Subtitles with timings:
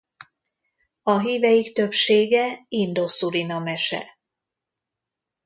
[1.03, 4.17] A híveik többsége indo-surinamese.